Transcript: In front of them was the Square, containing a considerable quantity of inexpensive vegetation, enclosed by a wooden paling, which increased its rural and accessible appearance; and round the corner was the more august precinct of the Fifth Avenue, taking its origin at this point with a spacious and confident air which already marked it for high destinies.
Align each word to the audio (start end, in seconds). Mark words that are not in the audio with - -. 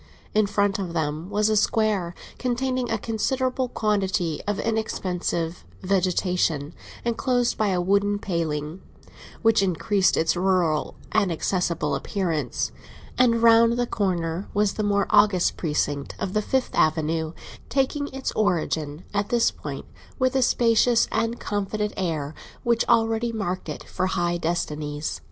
In 0.33 0.47
front 0.47 0.79
of 0.79 0.93
them 0.93 1.29
was 1.29 1.45
the 1.47 1.55
Square, 1.55 2.15
containing 2.39 2.89
a 2.89 2.97
considerable 2.97 3.67
quantity 3.69 4.41
of 4.47 4.57
inexpensive 4.57 5.63
vegetation, 5.83 6.73
enclosed 7.05 7.55
by 7.55 7.67
a 7.67 7.79
wooden 7.79 8.17
paling, 8.17 8.81
which 9.43 9.61
increased 9.61 10.17
its 10.17 10.35
rural 10.35 10.95
and 11.11 11.31
accessible 11.31 11.93
appearance; 11.93 12.71
and 13.15 13.43
round 13.43 13.73
the 13.73 13.85
corner 13.85 14.49
was 14.55 14.73
the 14.73 14.81
more 14.81 15.05
august 15.11 15.55
precinct 15.55 16.15
of 16.17 16.33
the 16.33 16.41
Fifth 16.41 16.73
Avenue, 16.73 17.33
taking 17.69 18.07
its 18.07 18.31
origin 18.31 19.03
at 19.13 19.29
this 19.29 19.51
point 19.51 19.85
with 20.17 20.35
a 20.35 20.41
spacious 20.41 21.07
and 21.11 21.39
confident 21.39 21.93
air 21.95 22.33
which 22.63 22.87
already 22.89 23.31
marked 23.31 23.69
it 23.69 23.83
for 23.83 24.07
high 24.07 24.37
destinies. 24.37 25.19